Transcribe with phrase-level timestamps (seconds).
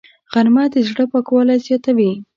[0.31, 2.11] غرمه د زړه پاکوالی زیاتوي